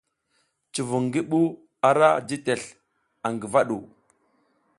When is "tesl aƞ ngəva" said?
2.45-3.59